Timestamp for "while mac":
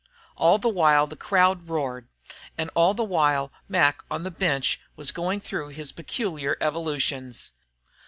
3.03-4.03